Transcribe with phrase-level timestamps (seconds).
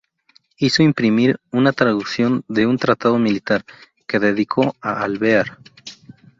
[0.57, 3.63] Hizo imprimir una traducción de un tratado militar,
[4.07, 5.59] que dedicó a Alvear.